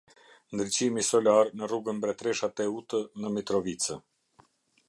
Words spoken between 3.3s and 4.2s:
Mitrovicë